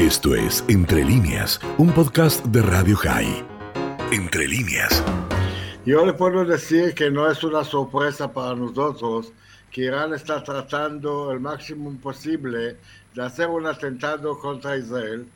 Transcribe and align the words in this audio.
Esto 0.00 0.34
es 0.34 0.64
Entre 0.68 1.04
líneas, 1.04 1.60
un 1.76 1.92
podcast 1.92 2.42
de 2.46 2.62
Radio 2.62 2.96
High. 2.96 3.44
Entre 4.10 4.48
líneas. 4.48 5.04
Yo 5.84 6.06
le 6.06 6.14
puedo 6.14 6.42
decir 6.42 6.94
que 6.94 7.10
no 7.10 7.30
es 7.30 7.44
una 7.44 7.64
sorpresa 7.64 8.32
para 8.32 8.54
nosotros 8.54 9.30
que 9.70 9.82
Irán 9.82 10.14
está 10.14 10.42
tratando 10.42 11.30
el 11.32 11.40
máximo 11.40 11.94
posible 12.00 12.78
de 13.14 13.22
hacer 13.22 13.48
un 13.48 13.66
atentado 13.66 14.38
contra 14.38 14.78
Israel, 14.78 15.26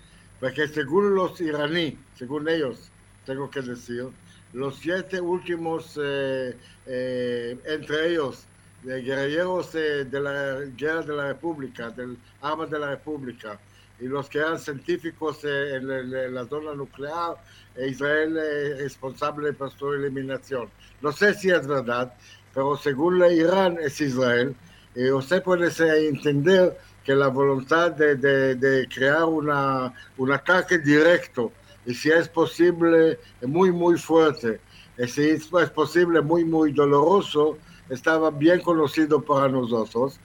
porque 0.41 0.67
según 0.67 1.15
los 1.15 1.39
iraníes, 1.43 1.97
según 2.15 2.49
ellos, 2.49 2.91
tengo 3.27 3.51
que 3.51 3.61
decir, 3.61 4.09
los 4.55 4.77
siete 4.77 5.21
últimos, 5.21 6.01
eh, 6.03 6.57
eh, 6.87 7.59
entre 7.67 8.13
ellos, 8.13 8.47
guerrilleros 8.83 9.75
eh, 9.75 10.07
de 10.07 10.21
la 10.21 10.61
guerra 10.75 11.03
de 11.03 11.13
la 11.13 11.27
República, 11.29 11.91
del 11.91 12.17
arma 12.41 12.65
de 12.65 12.79
la 12.79 12.91
República, 12.93 13.61
y 14.01 14.07
los 14.07 14.29
que 14.29 14.39
eran 14.39 14.59
científicos 14.59 15.45
en, 15.45 16.35
la 16.35 16.47
zona 16.47 16.75
nuclear, 16.75 17.37
Israel 17.77 18.37
es 18.37 18.79
responsable 18.79 19.53
por 19.53 19.71
su 19.71 19.93
eliminación. 19.93 20.69
No 21.01 21.13
sé 21.13 21.35
si 21.35 21.51
es 21.51 21.67
verdad, 21.67 22.13
pero 22.53 22.77
según 22.77 23.25
Irán 23.25 23.79
es 23.81 24.01
Israel. 24.01 24.55
Y 24.95 25.11
usted 25.11 25.43
puede 25.43 25.69
entender 26.09 26.79
que 27.05 27.15
la 27.15 27.29
voluntad 27.29 27.93
de, 27.93 28.17
de, 28.17 28.89
crear 28.89 29.25
una, 29.25 29.93
un 30.17 30.33
ataque 30.33 30.79
directo, 30.79 31.53
y 31.85 31.95
si 31.95 32.11
es 32.11 32.29
posible, 32.29 33.19
muy, 33.43 33.71
muy 33.71 33.99
fuerte, 33.99 34.61
y 34.97 35.07
si 35.07 35.31
es 35.31 35.47
posible, 35.71 36.21
muy, 36.21 36.45
muy 36.45 36.73
doloroso, 36.73 37.59
estaba 37.91 38.31
bien 38.31 38.61
conocido 38.61 39.21
para 39.23 39.49
nosotros. 39.49 40.19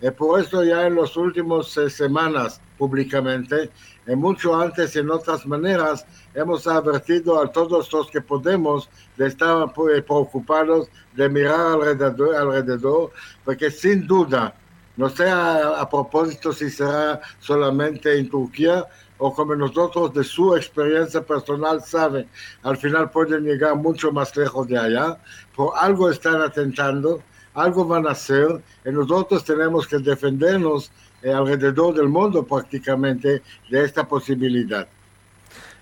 Y 0.00 0.10
por 0.10 0.40
eso 0.40 0.62
ya 0.62 0.86
en 0.86 0.96
las 0.96 1.16
últimas 1.16 1.74
eh, 1.78 1.88
semanas 1.88 2.60
públicamente, 2.76 3.70
y 4.06 4.14
mucho 4.14 4.54
antes 4.54 4.94
en 4.96 5.10
otras 5.10 5.46
maneras, 5.46 6.06
hemos 6.34 6.66
advertido 6.66 7.40
a 7.40 7.50
todos 7.50 7.92
los 7.92 8.10
que 8.10 8.20
podemos 8.20 8.88
de 9.16 9.26
estar 9.26 9.72
eh, 9.94 10.02
preocupados, 10.02 10.88
de 11.14 11.28
mirar 11.28 11.60
alrededor, 11.60 12.34
alrededor 12.34 13.10
porque 13.44 13.70
sin 13.70 14.06
duda, 14.06 14.54
no 14.96 15.08
sé 15.08 15.28
a, 15.28 15.88
propósito 15.90 16.52
si 16.52 16.70
será 16.70 17.20
solamente 17.38 18.18
en 18.18 18.28
Turquía 18.28 18.84
o 19.18 19.32
como 19.32 19.54
nosotros 19.54 20.12
de 20.12 20.24
su 20.24 20.54
experiencia 20.56 21.22
personal 21.22 21.82
saben, 21.82 22.28
al 22.62 22.76
final 22.76 23.10
pueden 23.10 23.44
llegar 23.44 23.76
mucho 23.76 24.12
más 24.12 24.36
lejos 24.36 24.66
de 24.68 24.78
allá, 24.78 25.18
por 25.54 25.72
algo 25.76 26.10
están 26.10 26.42
atentando 26.42 27.22
algo 27.56 27.86
van 27.86 28.06
a 28.06 28.10
hacer 28.10 28.62
y 28.84 28.90
nosotros 28.90 29.42
tenemos 29.42 29.86
que 29.86 29.98
defendernos 29.98 30.92
eh, 31.22 31.32
alrededor 31.32 31.94
del 31.94 32.08
mundo 32.08 32.44
prácticamente 32.44 33.42
de 33.70 33.84
esta 33.84 34.06
posibilidad. 34.06 34.86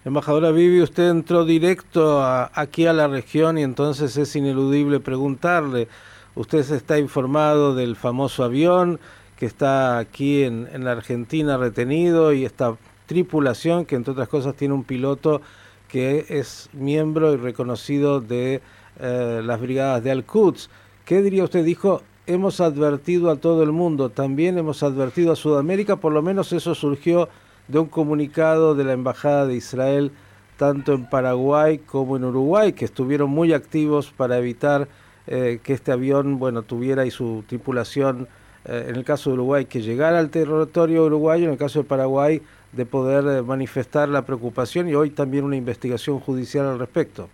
Embajadora 0.04 0.52
Vivi, 0.52 0.80
usted 0.82 1.08
entró 1.08 1.44
directo 1.44 2.22
aquí 2.22 2.86
a 2.86 2.92
la 2.92 3.08
región 3.08 3.58
y 3.58 3.62
entonces 3.62 4.16
es 4.16 4.36
ineludible 4.36 5.00
preguntarle, 5.00 5.88
usted 6.34 6.58
está 6.58 6.98
informado 6.98 7.74
del 7.74 7.96
famoso 7.96 8.44
avión 8.44 9.00
que 9.36 9.46
está 9.46 9.98
aquí 9.98 10.44
en, 10.44 10.84
la 10.84 10.92
Argentina 10.92 11.56
retenido 11.56 12.32
y 12.32 12.44
esta 12.44 12.76
tripulación 13.06 13.84
que 13.84 13.96
entre 13.96 14.12
otras 14.12 14.28
cosas 14.28 14.54
tiene 14.54 14.74
un 14.74 14.84
piloto 14.84 15.40
que 15.88 16.26
es 16.28 16.68
miembro 16.72 17.32
y 17.32 17.36
reconocido 17.36 18.20
de 18.20 18.60
eh, 19.00 19.42
las 19.42 19.60
brigadas 19.60 20.04
de 20.04 20.12
Al-Quds. 20.12 20.68
¿Qué 21.04 21.20
diría 21.20 21.44
usted? 21.44 21.66
Dijo, 21.66 22.00
hemos 22.26 22.62
advertido 22.62 23.30
a 23.30 23.36
todo 23.36 23.62
el 23.62 23.72
mundo, 23.72 24.08
también 24.08 24.56
hemos 24.56 24.82
advertido 24.82 25.32
a 25.32 25.36
Sudamérica, 25.36 25.96
por 25.96 26.14
lo 26.14 26.22
menos 26.22 26.54
eso 26.54 26.74
surgió 26.74 27.28
de 27.68 27.78
un 27.78 27.88
comunicado 27.88 28.74
de 28.74 28.84
la 28.84 28.94
Embajada 28.94 29.46
de 29.46 29.54
Israel, 29.54 30.12
tanto 30.56 30.94
en 30.94 31.04
Paraguay 31.10 31.76
como 31.76 32.16
en 32.16 32.24
Uruguay, 32.24 32.72
que 32.72 32.86
estuvieron 32.86 33.28
muy 33.28 33.52
activos 33.52 34.14
para 34.16 34.38
evitar 34.38 34.88
eh, 35.26 35.60
que 35.62 35.74
este 35.74 35.92
avión 35.92 36.38
bueno, 36.38 36.62
tuviera 36.62 37.04
y 37.04 37.10
su 37.10 37.44
tripulación, 37.46 38.26
eh, 38.64 38.86
en 38.88 38.96
el 38.96 39.04
caso 39.04 39.28
de 39.28 39.34
Uruguay, 39.34 39.66
que 39.66 39.82
llegara 39.82 40.18
al 40.18 40.30
territorio 40.30 41.04
uruguayo, 41.04 41.44
en 41.44 41.52
el 41.52 41.58
caso 41.58 41.80
de 41.80 41.84
Paraguay, 41.84 42.40
de 42.72 42.86
poder 42.86 43.26
eh, 43.26 43.42
manifestar 43.42 44.08
la 44.08 44.24
preocupación 44.24 44.88
y 44.88 44.94
hoy 44.94 45.10
también 45.10 45.44
una 45.44 45.56
investigación 45.56 46.18
judicial 46.18 46.64
al 46.64 46.78
respecto. 46.78 47.28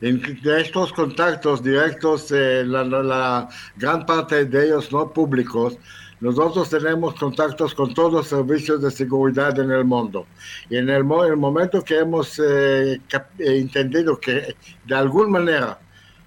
En, 0.00 0.20
de 0.42 0.60
estos 0.60 0.92
contactos 0.92 1.62
directos, 1.62 2.30
eh, 2.32 2.64
la, 2.64 3.48
gran 3.76 4.04
parte 4.06 4.44
de 4.44 4.66
ellos 4.66 4.92
no 4.92 5.10
públicos, 5.10 5.78
nosotros 6.20 6.70
tenemos 6.70 7.14
contactos 7.14 7.74
con 7.74 7.92
todos 7.92 8.12
los 8.12 8.28
servicios 8.28 8.80
de 8.80 8.90
seguridad 8.90 9.58
en 9.58 9.70
el 9.70 9.84
mundo. 9.84 10.26
Y 10.70 10.76
en 10.76 10.88
el, 10.88 11.04
momento 11.04 11.82
que 11.82 11.98
hemos 11.98 12.38
eh, 12.38 12.94
eh, 12.94 13.00
entendido 13.38 14.18
que 14.18 14.56
de 14.86 14.94
alguna 14.94 15.28
manera 15.28 15.78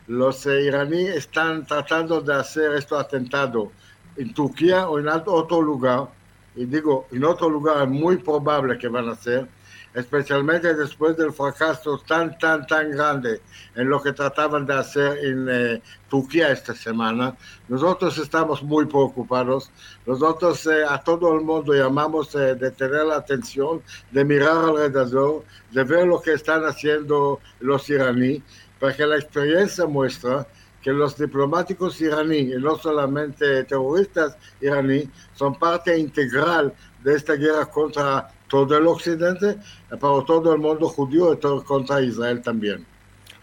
los 0.07 0.45
iraníes 0.45 1.15
están 1.15 1.65
tratando 1.65 2.21
de 2.21 2.35
hacer 2.35 2.73
este 2.73 2.95
atentado 2.95 3.71
en 4.15 4.33
Turquía 4.33 4.87
o 4.89 4.99
en 4.99 5.07
otro 5.07 5.61
lugar, 5.61 6.09
y 6.55 6.65
digo, 6.65 7.07
en 7.11 7.23
otro 7.23 7.49
lugar 7.49 7.83
es 7.83 7.89
muy 7.89 8.17
probable 8.17 8.77
que 8.77 8.87
van 8.87 9.07
a 9.07 9.13
hacer, 9.13 9.47
especialmente 9.93 10.73
después 10.73 11.17
del 11.17 11.33
fracaso 11.33 11.97
tan, 12.07 12.37
tan, 12.37 12.65
tan 12.67 12.91
grande 12.91 13.41
en 13.75 13.89
lo 13.89 14.01
que 14.01 14.13
trataban 14.13 14.65
de 14.65 14.73
hacer 14.73 15.17
en 15.25 15.47
eh, 15.49 15.81
Turquía 16.09 16.51
esta 16.51 16.75
semana. 16.75 17.35
Nosotros 17.67 18.17
estamos 18.17 18.61
muy 18.61 18.85
preocupados. 18.85 19.71
Nosotros 20.05 20.65
eh, 20.67 20.83
a 20.87 20.99
todo 20.99 21.33
el 21.33 21.41
mundo 21.41 21.73
llamamos 21.73 22.33
eh, 22.35 22.55
de 22.55 22.71
tener 22.71 23.05
la 23.05 23.17
atención, 23.17 23.81
de 24.11 24.25
mirar 24.25 24.57
alrededor, 24.57 25.43
de 25.71 25.83
ver 25.83 26.07
lo 26.07 26.21
que 26.21 26.33
están 26.33 26.63
haciendo 26.65 27.39
los 27.59 27.89
iraníes, 27.89 28.41
porque 28.79 29.05
la 29.05 29.17
experiencia 29.17 29.85
muestra 29.85 30.47
que 30.81 30.91
los 30.91 31.17
diplomáticos 31.17 31.99
iraníes, 32.01 32.57
y 32.57 32.61
no 32.61 32.77
solamente 32.77 33.63
terroristas 33.65 34.37
iraníes, 34.61 35.07
son 35.33 35.55
parte 35.55 35.97
integral 35.97 36.73
de 37.03 37.15
esta 37.15 37.33
guerra 37.33 37.65
contra 37.65 38.29
todo 38.47 38.77
el 38.77 38.87
occidente, 38.87 39.57
para 39.89 40.23
todo 40.25 40.53
el 40.53 40.59
mundo 40.59 40.87
judío 40.87 41.33
y 41.33 41.37
todo 41.37 41.63
contra 41.63 42.01
Israel 42.01 42.41
también. 42.41 42.85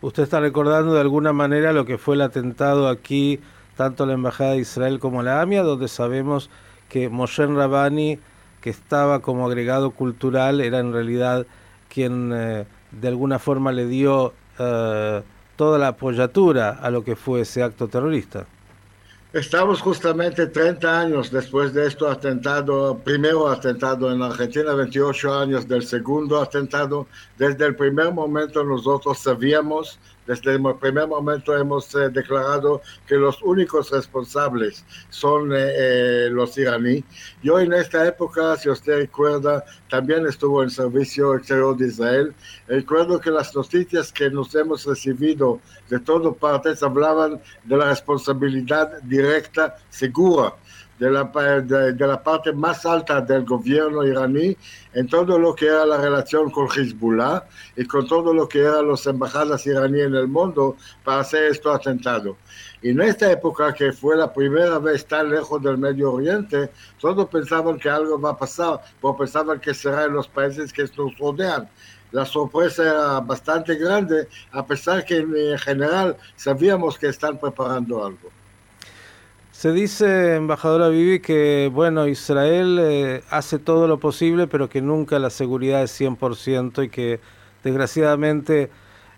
Usted 0.00 0.24
está 0.24 0.40
recordando 0.40 0.94
de 0.94 1.00
alguna 1.00 1.32
manera 1.32 1.72
lo 1.72 1.84
que 1.84 1.98
fue 1.98 2.16
el 2.16 2.22
atentado 2.22 2.88
aquí, 2.88 3.40
tanto 3.76 4.06
la 4.06 4.14
Embajada 4.14 4.52
de 4.52 4.58
Israel 4.58 4.98
como 4.98 5.22
la 5.22 5.40
AMIA, 5.40 5.62
donde 5.62 5.88
sabemos 5.88 6.50
que 6.88 7.08
Moshe 7.08 7.46
Rabani, 7.46 8.18
que 8.60 8.70
estaba 8.70 9.20
como 9.20 9.46
agregado 9.46 9.90
cultural, 9.92 10.60
era 10.60 10.80
en 10.80 10.92
realidad 10.92 11.46
quien 11.88 12.32
eh, 12.34 12.66
de 12.92 13.08
alguna 13.08 13.38
forma 13.38 13.72
le 13.72 13.86
dio 13.86 14.32
eh, 14.58 15.22
toda 15.56 15.78
la 15.78 15.88
apoyatura 15.88 16.78
a 16.80 16.90
lo 16.90 17.02
que 17.02 17.16
fue 17.16 17.40
ese 17.40 17.62
acto 17.62 17.88
terrorista. 17.88 18.46
Estamos 19.32 19.82
justamente 19.82 20.46
30 20.46 21.00
años 21.00 21.30
después 21.30 21.74
de 21.74 21.86
este 21.86 22.06
atentado, 22.06 22.96
primero 22.98 23.48
atentado 23.48 24.10
en 24.10 24.22
Argentina, 24.22 24.72
28 24.72 25.34
años 25.34 25.68
del 25.68 25.82
segundo 25.82 26.40
atentado. 26.40 27.06
Desde 27.36 27.66
el 27.66 27.76
primer 27.76 28.14
momento 28.14 28.64
nosotros 28.64 29.18
sabíamos 29.18 29.98
desde 30.26 30.54
el 30.54 30.62
primer 30.80 31.06
momento 31.06 31.56
hemos 31.56 31.94
eh, 31.94 32.08
declarado 32.10 32.82
que 33.06 33.14
los 33.14 33.40
únicos 33.42 33.90
responsables 33.90 34.84
son 35.08 35.52
eh, 35.52 35.56
eh, 35.58 36.28
los 36.30 36.56
iraníes. 36.58 37.04
Yo 37.42 37.60
en 37.60 37.72
esta 37.72 38.06
época, 38.06 38.56
si 38.56 38.68
usted 38.68 38.98
recuerda, 38.98 39.64
también 39.88 40.26
estuvo 40.26 40.62
en 40.62 40.70
servicio 40.70 41.34
exterior 41.34 41.76
de 41.76 41.86
Israel. 41.86 42.34
Recuerdo 42.66 43.20
que 43.20 43.30
las 43.30 43.54
noticias 43.54 44.12
que 44.12 44.30
nos 44.30 44.54
hemos 44.54 44.84
recibido 44.84 45.60
de 45.88 46.00
todas 46.00 46.36
partes 46.36 46.82
hablaban 46.82 47.40
de 47.64 47.76
la 47.76 47.90
responsabilidad 47.90 49.00
directa, 49.02 49.76
segura 49.90 50.54
de 50.98 51.10
la, 51.10 51.24
de, 51.24 52.06
la 52.06 52.22
parte 52.22 52.52
más 52.52 52.86
alta 52.86 53.20
del 53.20 53.44
gobierno 53.44 54.04
iraní 54.04 54.56
en 54.94 55.06
todo 55.06 55.38
lo 55.38 55.54
que 55.54 55.66
era 55.66 55.84
la 55.84 55.98
relación 55.98 56.50
con 56.50 56.68
Hezbollah 56.68 57.44
y 57.76 57.84
con 57.84 58.06
todo 58.06 58.32
lo 58.32 58.48
que 58.48 58.60
eran 58.60 58.88
las 58.88 59.06
embajadas 59.06 59.66
iraníes 59.66 60.06
en 60.06 60.14
el 60.14 60.28
mundo 60.28 60.76
para 61.04 61.20
hacer 61.20 61.44
esto 61.44 61.72
atentado. 61.72 62.36
En 62.82 63.00
esta 63.00 63.30
época, 63.30 63.74
que 63.74 63.92
fue 63.92 64.16
la 64.16 64.32
primera 64.32 64.78
vez 64.78 65.06
tan 65.06 65.30
lejos 65.30 65.62
del 65.62 65.76
Medio 65.78 66.12
Oriente, 66.12 66.70
todos 67.00 67.28
pensaban 67.28 67.78
que 67.78 67.90
algo 67.90 68.20
va 68.20 68.30
a 68.30 68.36
pasar, 68.38 68.80
porque 69.00 69.20
pensaban 69.20 69.60
que 69.60 69.74
será 69.74 70.04
en 70.04 70.12
los 70.12 70.28
países 70.28 70.72
que 70.72 70.84
nos 70.96 71.18
rodean. 71.18 71.68
La 72.12 72.24
sorpresa 72.24 72.82
era 72.84 73.20
bastante 73.20 73.74
grande, 73.74 74.28
a 74.52 74.64
pesar 74.64 75.04
que 75.04 75.16
en 75.16 75.58
general 75.58 76.16
sabíamos 76.36 76.98
que 76.98 77.08
están 77.08 77.38
preparando 77.38 78.04
algo. 78.04 78.30
Se 79.56 79.72
dice, 79.72 80.34
embajadora 80.34 80.90
Vivi, 80.90 81.20
que 81.20 81.70
bueno, 81.72 82.06
Israel 82.06 82.78
eh, 82.78 83.22
hace 83.30 83.58
todo 83.58 83.88
lo 83.88 83.98
posible, 83.98 84.46
pero 84.46 84.68
que 84.68 84.82
nunca 84.82 85.18
la 85.18 85.30
seguridad 85.30 85.82
es 85.82 85.98
100% 85.98 86.84
y 86.84 86.90
que 86.90 87.20
desgraciadamente 87.64 88.68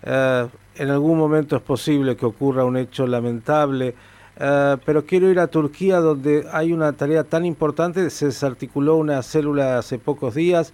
eh, 0.05 0.49
en 0.77 0.91
algún 0.91 1.19
momento 1.19 1.57
es 1.57 1.63
posible 1.63 2.15
que 2.17 2.25
ocurra 2.25 2.65
un 2.65 2.77
hecho 2.77 3.09
lamentable. 3.09 3.97
eh, 4.39 4.77
pero 4.87 5.05
quiero 5.05 5.29
ir 5.29 5.41
a 5.41 5.49
Turquía 5.49 5.99
donde 5.99 6.47
hay 6.53 6.73
una 6.73 6.93
tarea 6.93 7.25
tan 7.25 7.45
importante, 7.45 8.09
se 8.09 8.27
desarticuló 8.27 8.95
una 8.95 9.21
célula 9.25 9.79
hace 9.79 9.99
pocos 9.99 10.37
días, 10.37 10.73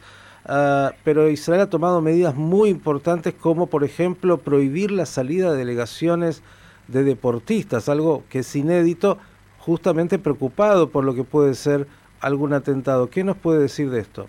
pero 1.04 1.30
Israel 1.30 1.62
ha 1.62 1.70
tomado 1.70 2.02
medidas 2.02 2.34
muy 2.34 2.68
importantes 2.68 3.32
como 3.32 3.68
por 3.68 3.82
ejemplo 3.82 4.36
prohibir 4.36 4.90
la 4.90 5.06
salida 5.06 5.52
de 5.52 5.56
delegaciones 5.56 6.42
de 6.86 7.02
deportistas, 7.02 7.88
algo 7.88 8.24
que 8.28 8.40
es 8.40 8.56
inédito, 8.56 9.16
justamente 9.64 10.18
preocupado 10.18 10.90
por 10.90 11.04
lo 11.04 11.14
que 11.14 11.24
puede 11.24 11.54
ser 11.54 11.86
algún 12.20 12.52
atentado. 12.52 13.08
¿Qué 13.08 13.24
nos 13.24 13.38
puede 13.38 13.60
decir 13.60 13.88
de 13.90 14.00
esto? 14.00 14.28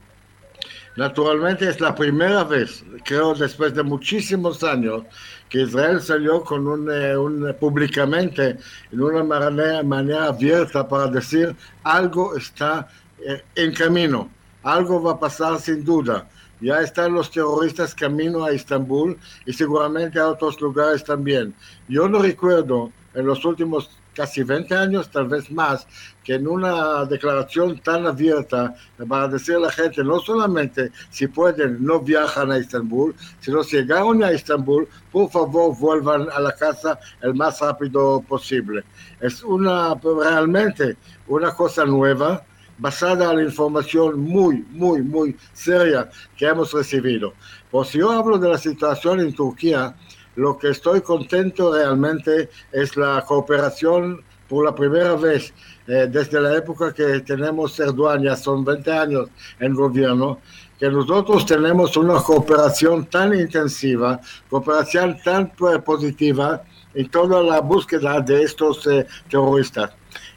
Naturalmente 0.96 1.68
es 1.68 1.82
la 1.82 1.94
primera 1.94 2.46
vez, 2.46 2.86
creo 3.04 3.34
después 3.34 3.74
de 3.74 3.84
muchísimos 3.84 4.64
años, 4.64 5.04
que 5.50 5.64
Israel 5.64 6.00
salió 6.00 6.42
con 6.42 6.66
un, 6.66 6.90
eh, 6.90 7.18
un 7.18 7.54
públicamente, 7.60 8.58
en 8.94 9.02
una 9.02 9.26
manera, 9.26 9.84
manera, 9.84 10.28
abierta 10.28 10.88
para 10.88 11.08
decir 11.08 11.54
algo 11.84 12.38
está 12.38 12.88
eh, 13.20 13.44
en 13.56 13.74
camino, 13.74 14.30
algo 14.64 15.04
va 15.04 15.14
a 15.14 15.20
pasar 15.20 15.60
sin 15.60 15.84
duda. 15.84 16.30
Ya 16.62 16.80
están 16.80 17.14
los 17.14 17.30
terroristas 17.30 17.94
camino 17.94 18.46
a 18.46 18.52
Estambul 18.52 19.18
y 19.46 19.52
seguramente 19.52 20.18
a 20.18 20.30
otros 20.30 20.62
lugares 20.62 21.04
también. 21.04 21.54
Yo 21.90 22.08
no 22.08 22.20
recuerdo 22.20 22.94
en 23.14 23.26
los 23.26 23.44
últimos 23.44 23.90
casi 24.16 24.44
20 24.44 24.74
años, 24.76 25.10
tal 25.12 25.28
vez 25.28 25.52
más, 25.52 25.86
que 26.24 26.36
en 26.36 26.48
una 26.48 27.06
declaración 27.06 27.80
tan 27.80 28.08
abierta 28.08 28.74
para 29.08 29.28
decir 29.28 29.56
a 29.56 29.60
la 29.60 29.72
gente 29.72 30.04
no 30.04 30.20
solamente 30.20 30.92
si 31.12 31.28
pueden 31.28 31.86
no 31.86 32.00
viajan 32.00 32.52
a 32.52 32.58
Estambul, 32.58 33.14
sino 33.40 33.64
si 33.64 33.78
llegaron 33.78 34.24
a 34.24 34.32
Estambul, 34.32 34.88
por 35.12 35.30
favor 35.30 35.78
vuelvan 35.78 36.28
a 36.32 36.40
la 36.40 36.54
casa 36.54 36.98
el 37.22 37.36
más 37.36 37.60
rápido 37.60 38.22
posible. 38.22 38.84
Es 39.20 39.44
una 39.44 39.94
realmente 39.96 40.98
una 41.28 41.52
cosa 41.54 41.86
nueva 41.86 42.44
basada 42.78 43.32
en 43.32 43.38
la 43.38 43.44
información 43.44 44.20
muy, 44.20 44.66
muy, 44.72 45.02
muy 45.02 45.36
seria 45.54 46.10
que 46.36 46.46
hemos 46.46 46.74
recibido. 46.74 47.34
Pues 47.72 47.90
si 47.90 48.00
yo 48.00 48.12
hablo 48.12 48.38
de 48.38 48.50
la 48.50 48.58
situación 48.58 49.20
en 49.20 49.34
Turquía, 49.34 49.96
lo 50.36 50.58
que 50.58 50.70
estoy 50.70 51.02
contento 51.02 51.74
realmente 51.74 52.50
es 52.72 52.96
la 52.98 53.24
cooperación 53.26 54.24
por 54.48 54.66
la 54.66 54.76
primera 54.76 55.16
vez 55.16 55.54
eh, 55.88 56.08
desde 56.10 56.42
la 56.42 56.56
época 56.56 56.94
que 56.94 57.20
tenemos 57.22 57.78
ya 57.78 58.36
son 58.36 58.66
20 58.66 58.92
años 58.92 59.30
en 59.60 59.74
gobierno, 59.74 60.40
que 60.80 60.90
nosotros 60.90 61.46
tenemos 61.46 61.96
una 61.96 62.16
cooperación 62.16 63.06
tan 63.06 63.34
intensiva, 63.34 64.20
cooperación 64.50 65.18
tan 65.24 65.52
positiva 65.86 66.64
en 66.94 67.10
toda 67.10 67.42
la 67.44 67.62
búsqueda 67.62 68.20
de 68.22 68.44
estos 68.44 68.86
eh, 68.88 69.06
terroristas. 69.30 69.92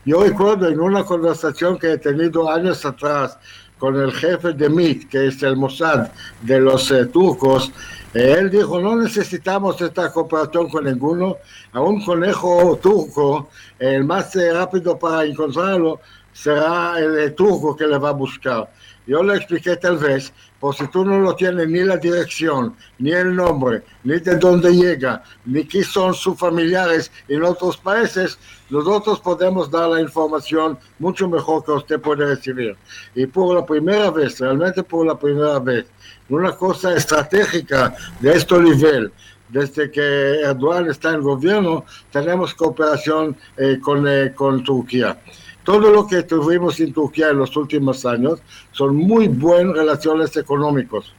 Yo 0.05 0.23
recuerdo 0.23 0.69
en 0.69 0.81
una 0.81 1.05
conversación 1.05 1.79
que 1.79 1.93
he 1.93 1.99
tenido 1.99 2.50
años 2.50 2.85
atrás 2.85 3.39
con 3.79 3.97
el 4.01 4.13
jefe 4.13 4.53
de 4.53 4.69
MIT, 4.69 5.09
que 5.09 5.29
es 5.29 5.43
el 5.43 5.57
Mossad 5.57 6.09
de 6.43 6.61
los 6.61 6.91
eh, 6.91 7.07
turcos, 7.07 7.73
él 8.15 8.51
dijo, 8.51 8.81
no 8.81 8.97
necesitamos 8.97 9.81
esta 9.81 10.11
cooperación 10.13 10.69
con 10.69 10.85
ninguno, 10.85 11.37
a 11.73 11.81
un 11.81 12.05
conejo 12.05 12.79
turco, 12.83 13.51
el 13.79 14.05
más 14.05 14.35
eh, 14.37 14.53
rápido 14.53 14.99
para 14.99 15.25
encontrarlo 15.25 16.01
será 16.33 16.99
el 16.99 17.35
turco 17.35 17.77
que 17.77 17.87
le 17.87 17.99
va 17.99 18.11
a 18.11 18.13
buscar. 18.13 18.71
Yo 19.07 19.23
le 19.23 19.37
expliqué 19.37 19.77
tal 19.77 19.99
vez, 19.99 20.33
por 20.61 20.75
si 20.75 20.87
tú 20.89 21.05
no 21.05 21.21
lo 21.21 21.35
tienes 21.37 21.69
ni 21.69 21.81
la 21.81 21.97
dirección, 21.97 22.75
ni 22.99 23.13
el 23.13 23.35
nombre, 23.35 23.83
ni 24.03 24.19
de 24.19 24.37
dónde 24.37 24.73
llega, 24.73 25.23
ni 25.45 25.65
quién 25.65 25.85
son 25.85 26.15
sus 26.15 26.37
familiares 26.37 27.11
en 27.29 27.45
otros 27.45 27.77
países, 27.77 28.39
nosotros 28.69 29.21
podemos 29.21 29.71
dar 29.71 29.89
la 29.89 30.01
información 30.01 30.79
mucho 30.99 31.29
mejor 31.29 31.65
que 31.65 31.73
usted 31.73 32.01
puede 32.01 32.27
recibir. 32.27 32.77
Y 33.15 33.27
por 33.27 33.55
la 33.55 33.65
primera 33.65 34.11
vez, 34.11 34.41
realmente 34.41 34.83
por 34.83 35.07
la 35.07 35.19
primera 35.19 35.59
vez, 35.59 35.87
una 36.29 36.53
cosa 36.53 36.95
estratégica 36.95 37.95
de 38.21 38.33
este 38.33 38.59
nivel, 38.59 39.13
desde 39.49 39.91
que 39.91 40.41
Erdogan 40.41 40.89
está 40.91 41.15
en 41.15 41.23
gobierno, 41.23 41.85
tenemos 42.11 42.55
cooperación 42.55 43.37
eh, 43.56 43.79
con, 43.81 44.06
eh, 44.06 44.33
con 44.35 44.62
Turquía. 44.62 45.19
Todo 45.65 45.91
lo 45.91 46.06
que 46.06 46.23
tuvimos 46.23 46.81
en 46.81 46.95
Turquía 46.95 47.29
en 47.29 47.39
los 47.39 47.55
últimos 47.56 48.06
años 48.06 48.41
son 48.73 48.97
muy 48.97 49.29
buenas 49.29 49.77
relaciones 49.77 50.35
económicas, 50.37 51.12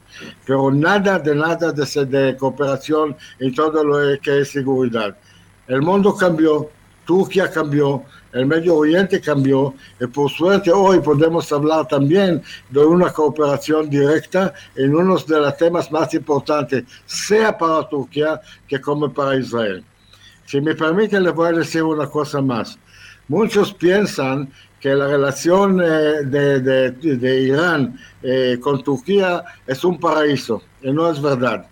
pero 0.45 0.71
nada 0.71 1.19
de 1.19 1.35
nada 1.35 1.71
de, 1.71 2.05
de 2.05 2.35
cooperación 2.35 3.15
en 3.39 3.53
todo 3.53 3.83
lo 3.83 4.19
que 4.19 4.39
es 4.39 4.49
seguridad. 4.49 5.15
El 5.67 5.83
mundo 5.83 6.15
cambió, 6.15 6.71
Turquía 7.09 7.49
cambió, 7.49 8.03
el 8.33 8.45
Medio 8.45 8.75
Oriente 8.75 9.19
cambió 9.19 9.73
y 9.99 10.05
por 10.05 10.29
suerte 10.29 10.71
hoy 10.71 10.99
podemos 10.99 11.51
hablar 11.51 11.87
también 11.87 12.39
de 12.69 12.85
una 12.85 13.11
cooperación 13.11 13.89
directa 13.89 14.53
en 14.75 14.93
uno 14.95 15.17
de 15.17 15.39
los 15.39 15.57
temas 15.57 15.91
más 15.91 16.13
importantes, 16.13 16.83
sea 17.07 17.57
para 17.57 17.89
Turquía 17.89 18.39
que 18.67 18.79
como 18.79 19.11
para 19.11 19.35
Israel. 19.39 19.83
Si 20.45 20.61
me 20.61 20.75
permite, 20.75 21.19
les 21.19 21.33
voy 21.33 21.47
a 21.47 21.57
decir 21.57 21.81
una 21.81 22.05
cosa 22.05 22.43
más. 22.43 22.77
Muchos 23.27 23.73
piensan 23.73 24.47
que 24.79 24.93
la 24.93 25.07
relación 25.07 25.81
eh, 25.81 26.25
de, 26.25 26.91
de, 26.91 27.41
Irán 27.41 27.99
eh, 28.21 28.59
con 28.61 28.83
Turquía 28.83 29.43
es 29.65 29.83
un 29.83 29.99
paraíso, 29.99 30.61
y 30.83 30.91
no 30.91 31.09
es 31.09 31.19
verdad. 31.19 31.65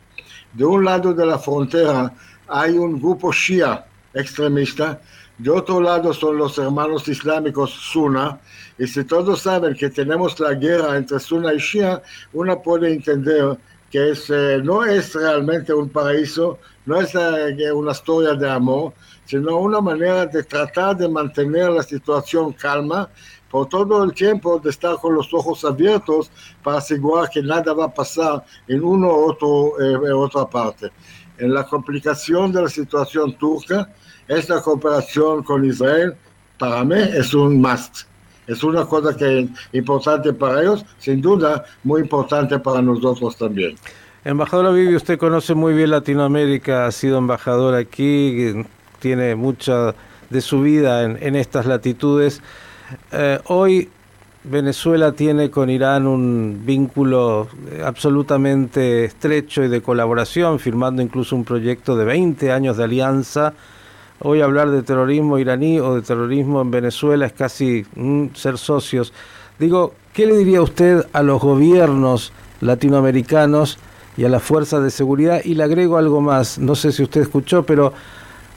De 0.53 0.65
un 0.65 0.83
lado 0.83 1.13
de 1.13 1.27
la 1.27 1.37
frontera 1.37 2.11
hay 2.47 2.71
un 2.71 2.99
grupo 2.99 3.31
shia 3.31 3.85
extremista, 4.17 4.99
de 5.37 5.49
otro 5.51 5.79
lado 5.79 6.13
son 6.13 6.37
los 6.37 6.57
hermanos 6.57 7.07
islámicos 7.07 7.71
Sunna, 7.71 8.39
y 8.77 8.87
si 8.87 9.03
todos 9.03 9.41
saben 9.41 9.75
que 9.75 9.89
tenemos 9.89 10.39
la 10.39 10.53
guerra 10.53 10.97
entre 10.97 11.19
Sunna 11.19 11.53
y 11.53 11.59
Shia, 11.59 12.01
uno 12.33 12.61
puede 12.61 12.93
entender 12.93 13.57
que 13.91 14.11
es, 14.11 14.29
eh, 14.29 14.59
no 14.63 14.83
es 14.83 15.13
realmente 15.13 15.73
un 15.73 15.89
paraíso, 15.89 16.59
no 16.85 16.99
es 16.99 17.13
una 17.15 17.91
historia 17.91 18.33
de 18.33 18.49
amor, 18.49 18.93
sino 19.25 19.57
una 19.57 19.81
manera 19.81 20.25
de 20.25 20.43
tratar 20.43 20.97
de 20.97 21.07
mantener 21.07 21.69
la 21.69 21.83
situación 21.83 22.53
calma 22.53 23.09
por 23.49 23.69
todo 23.69 24.03
el 24.03 24.13
tiempo 24.13 24.59
de 24.59 24.69
estar 24.69 24.97
con 24.97 25.15
los 25.15 25.33
ojos 25.33 25.63
abiertos 25.63 26.29
para 26.63 26.77
asegurar 26.77 27.29
que 27.29 27.41
nada 27.41 27.73
va 27.73 27.85
a 27.85 27.93
pasar 27.93 28.43
en 28.67 28.83
uno 28.83 29.07
u 29.07 29.73
eh, 29.81 30.11
otra 30.11 30.45
parte. 30.45 30.91
En 31.37 31.53
la 31.53 31.63
complicación 31.63 32.51
de 32.51 32.63
la 32.63 32.69
situación 32.69 33.33
turca, 33.37 33.89
esta 34.27 34.61
cooperación 34.61 35.43
con 35.43 35.65
Israel 35.65 36.15
para 36.57 36.83
mí 36.83 36.95
es 36.95 37.33
un 37.33 37.61
must. 37.61 38.03
Es 38.47 38.63
una 38.63 38.85
cosa 38.85 39.15
que 39.15 39.41
es 39.41 39.49
importante 39.73 40.31
para 40.33 40.61
ellos, 40.61 40.85
sin 40.99 41.21
duda 41.21 41.65
muy 41.83 42.01
importante 42.01 42.57
para 42.59 42.81
nosotros 42.81 43.37
también. 43.37 43.75
Embajador 44.23 44.73
Vivi, 44.73 44.95
usted 44.95 45.17
conoce 45.17 45.53
muy 45.53 45.73
bien 45.73 45.91
Latinoamérica, 45.91 46.87
ha 46.87 46.91
sido 46.91 47.17
embajador 47.17 47.75
aquí, 47.75 48.53
tiene 48.99 49.35
mucha 49.35 49.93
de 50.29 50.41
su 50.41 50.61
vida 50.61 51.03
en, 51.03 51.35
estas 51.35 51.65
latitudes. 51.65 52.41
Eh, 53.11 53.39
hoy 53.45 53.89
Venezuela 54.49 55.11
tiene 55.11 55.49
con 55.49 55.69
Irán 55.69 56.07
un 56.07 56.61
vínculo 56.65 57.49
absolutamente 57.83 59.03
estrecho 59.03 59.63
y 59.63 59.67
de 59.67 59.81
colaboración, 59.81 60.59
firmando 60.59 61.01
incluso 61.01 61.35
un 61.35 61.43
proyecto 61.43 61.97
de 61.97 62.05
20 62.05 62.51
años 62.53 62.77
de 62.77 62.85
alianza. 62.85 63.53
Hoy 64.19 64.39
hablar 64.41 64.71
de 64.71 64.83
terrorismo 64.83 65.37
iraní 65.37 65.79
o 65.79 65.95
de 65.95 66.01
terrorismo 66.01 66.61
en 66.61 66.71
Venezuela 66.71 67.25
es 67.25 67.33
casi 67.33 67.85
ser 68.35 68.57
socios. 68.57 69.11
Digo, 69.59 69.93
¿qué 70.13 70.25
le 70.25 70.37
diría 70.37 70.61
usted 70.61 71.05
a 71.11 71.23
los 71.23 71.41
gobiernos 71.41 72.31
latinoamericanos 72.61 73.77
y 74.15 74.23
a 74.23 74.29
las 74.29 74.43
fuerzas 74.43 74.81
de 74.81 74.91
seguridad? 74.91 75.41
Y 75.43 75.55
le 75.55 75.63
agrego 75.63 75.97
algo 75.97 76.21
más, 76.21 76.57
no 76.57 76.75
sé 76.75 76.93
si 76.93 77.03
usted 77.03 77.21
escuchó, 77.21 77.63
pero 77.63 77.91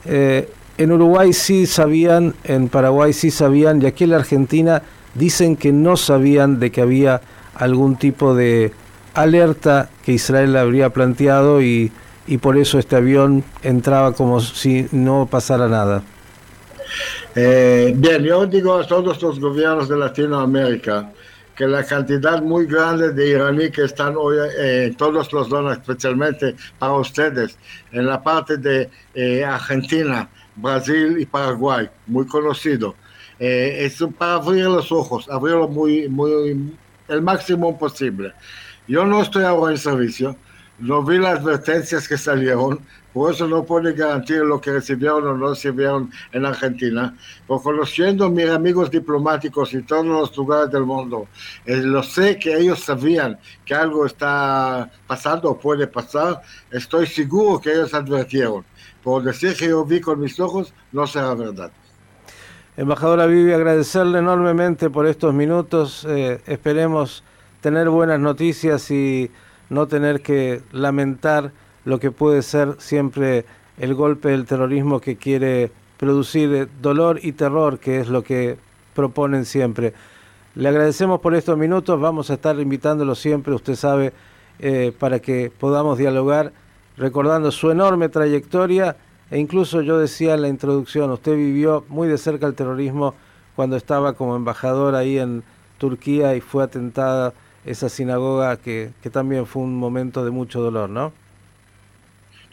eh, 0.04 0.48
en 0.78 0.92
Uruguay 0.92 1.32
sí 1.32 1.66
sabían, 1.66 2.34
en 2.44 2.68
Paraguay 2.68 3.12
sí 3.12 3.32
sabían, 3.32 3.82
y 3.82 3.86
aquí 3.86 4.04
en 4.04 4.10
la 4.10 4.16
Argentina 4.16 4.82
dicen 5.14 5.56
que 5.56 5.72
no 5.72 5.96
sabían 5.96 6.60
de 6.60 6.70
que 6.70 6.80
había 6.80 7.20
algún 7.54 7.96
tipo 7.96 8.34
de 8.34 8.72
alerta 9.14 9.90
que 10.04 10.12
Israel 10.12 10.56
habría 10.56 10.90
planteado 10.90 11.62
y, 11.62 11.92
y 12.26 12.38
por 12.38 12.56
eso 12.56 12.78
este 12.78 12.96
avión 12.96 13.44
entraba 13.62 14.12
como 14.12 14.40
si 14.40 14.86
no 14.92 15.28
pasara 15.30 15.68
nada. 15.68 16.02
Eh, 17.34 17.92
bien, 17.96 18.22
yo 18.24 18.46
digo 18.46 18.74
a 18.74 18.86
todos 18.86 19.20
los 19.22 19.38
gobiernos 19.38 19.88
de 19.88 19.96
Latinoamérica 19.96 21.12
que 21.54 21.66
la 21.66 21.84
cantidad 21.84 22.40
muy 22.42 22.66
grande 22.66 23.12
de 23.12 23.28
iraníes 23.28 23.70
que 23.70 23.84
están 23.84 24.14
hoy 24.16 24.36
eh, 24.38 24.86
en 24.86 24.94
todos 24.94 25.32
los 25.32 25.48
zonas, 25.48 25.78
especialmente 25.78 26.56
para 26.78 26.94
ustedes, 26.94 27.58
en 27.92 28.06
la 28.06 28.22
parte 28.22 28.56
de 28.56 28.88
eh, 29.14 29.44
Argentina, 29.44 30.28
Brasil 30.56 31.16
y 31.18 31.26
Paraguay, 31.26 31.88
muy 32.06 32.26
conocido. 32.26 32.94
Eh, 33.40 33.86
es 33.86 34.04
para 34.18 34.34
abrir 34.34 34.66
los 34.66 34.92
ojos, 34.92 35.26
abrirlo 35.30 35.66
muy, 35.66 36.10
muy, 36.10 36.76
el 37.08 37.22
máximo 37.22 37.76
posible. 37.78 38.34
Yo 38.86 39.06
no 39.06 39.22
estoy 39.22 39.44
ahora 39.44 39.72
en 39.72 39.78
servicio, 39.78 40.36
no 40.78 41.02
vi 41.02 41.16
las 41.16 41.38
advertencias 41.38 42.06
que 42.06 42.18
salieron, 42.18 42.80
por 43.14 43.32
eso 43.32 43.46
no 43.46 43.64
puedo 43.64 43.92
garantir 43.94 44.42
lo 44.42 44.60
que 44.60 44.72
recibieron 44.72 45.26
o 45.26 45.36
no 45.36 45.50
recibieron 45.50 46.10
en 46.32 46.44
Argentina. 46.44 47.16
Pero 47.48 47.60
conociendo 47.60 48.28
mis 48.28 48.50
amigos 48.50 48.90
diplomáticos 48.90 49.72
en 49.72 49.86
todos 49.86 50.04
los 50.04 50.36
lugares 50.36 50.70
del 50.70 50.84
mundo, 50.84 51.26
eh, 51.64 51.76
lo 51.76 52.02
sé 52.02 52.38
que 52.38 52.54
ellos 52.58 52.80
sabían 52.80 53.38
que 53.64 53.74
algo 53.74 54.04
está 54.04 54.90
pasando 55.06 55.50
o 55.50 55.58
puede 55.58 55.86
pasar, 55.86 56.42
estoy 56.70 57.06
seguro 57.06 57.58
que 57.58 57.72
ellos 57.72 57.94
advirtieron. 57.94 58.66
Por 59.02 59.22
decir 59.22 59.56
que 59.56 59.68
yo 59.68 59.82
vi 59.82 59.98
con 60.00 60.20
mis 60.20 60.38
ojos, 60.38 60.74
no 60.92 61.06
será 61.06 61.34
verdad. 61.34 61.72
Embajadora 62.76 63.26
Vivi, 63.26 63.52
agradecerle 63.52 64.20
enormemente 64.20 64.90
por 64.90 65.06
estos 65.06 65.34
minutos. 65.34 66.06
Eh, 66.08 66.40
esperemos 66.46 67.24
tener 67.60 67.90
buenas 67.90 68.20
noticias 68.20 68.92
y 68.92 69.30
no 69.70 69.88
tener 69.88 70.22
que 70.22 70.62
lamentar 70.70 71.50
lo 71.84 71.98
que 71.98 72.12
puede 72.12 72.42
ser 72.42 72.76
siempre 72.78 73.44
el 73.76 73.94
golpe 73.94 74.28
del 74.28 74.46
terrorismo 74.46 75.00
que 75.00 75.16
quiere 75.16 75.72
producir 75.98 76.68
dolor 76.80 77.18
y 77.22 77.32
terror, 77.32 77.80
que 77.80 78.00
es 78.00 78.08
lo 78.08 78.22
que 78.22 78.56
proponen 78.94 79.44
siempre. 79.44 79.92
Le 80.54 80.68
agradecemos 80.68 81.20
por 81.20 81.34
estos 81.34 81.58
minutos, 81.58 82.00
vamos 82.00 82.30
a 82.30 82.34
estar 82.34 82.58
invitándolo 82.60 83.16
siempre, 83.16 83.52
usted 83.52 83.74
sabe, 83.74 84.12
eh, 84.60 84.92
para 84.96 85.18
que 85.18 85.50
podamos 85.58 85.98
dialogar, 85.98 86.52
recordando 86.96 87.50
su 87.50 87.70
enorme 87.70 88.08
trayectoria 88.08 88.96
e 89.30 89.38
incluso 89.38 89.80
yo 89.80 89.98
decía 89.98 90.34
en 90.34 90.42
la 90.42 90.48
introducción, 90.48 91.10
usted 91.10 91.36
vivió 91.36 91.84
muy 91.88 92.08
de 92.08 92.18
cerca 92.18 92.46
el 92.46 92.54
terrorismo 92.54 93.14
cuando 93.54 93.76
estaba 93.76 94.14
como 94.14 94.36
embajador 94.36 94.94
ahí 94.94 95.18
en 95.18 95.42
Turquía 95.78 96.34
y 96.34 96.40
fue 96.40 96.64
atentada 96.64 97.32
esa 97.64 97.88
sinagoga 97.88 98.56
que, 98.56 98.92
que 99.02 99.10
también 99.10 99.46
fue 99.46 99.62
un 99.62 99.76
momento 99.76 100.24
de 100.24 100.30
mucho 100.30 100.60
dolor, 100.60 100.90
¿no? 100.90 101.12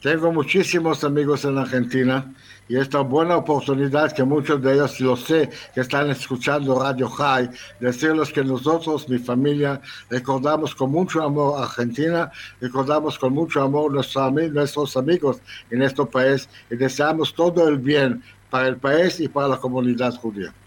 Tengo 0.01 0.31
muchísimos 0.31 1.03
amigos 1.03 1.43
en 1.43 1.57
Argentina 1.57 2.31
y 2.69 2.77
esta 2.77 2.99
buena 2.99 3.35
oportunidad 3.37 4.11
que 4.11 4.23
muchos 4.23 4.61
de 4.61 4.73
ellos, 4.73 4.99
lo 4.99 5.17
sé, 5.17 5.49
que 5.73 5.81
están 5.81 6.11
escuchando 6.11 6.79
Radio 6.79 7.09
High, 7.09 7.49
decirles 7.79 8.31
que 8.31 8.43
nosotros, 8.43 9.09
mi 9.09 9.17
familia, 9.17 9.81
recordamos 10.11 10.75
con 10.75 10.91
mucho 10.91 11.23
amor 11.23 11.63
Argentina, 11.63 12.31
recordamos 12.61 13.17
con 13.17 13.33
mucho 13.33 13.63
amor 13.63 13.91
nuestros, 13.91 14.31
nuestros 14.33 14.95
amigos 14.97 15.37
en 15.71 15.81
este 15.81 16.05
país 16.05 16.47
y 16.69 16.75
deseamos 16.75 17.33
todo 17.33 17.67
el 17.67 17.79
bien 17.79 18.21
para 18.51 18.67
el 18.67 18.77
país 18.77 19.19
y 19.19 19.27
para 19.27 19.47
la 19.47 19.57
comunidad 19.57 20.13
judía. 20.13 20.53